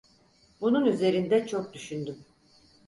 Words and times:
Bunun 0.61 0.85
üzerinde 0.85 1.47
çok 1.47 1.73
düşündüm. 1.73 2.25